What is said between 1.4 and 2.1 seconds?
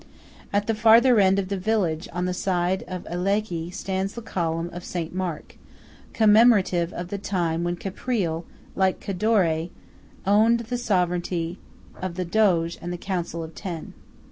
the village